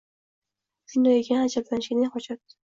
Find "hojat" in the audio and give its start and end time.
2.19-2.61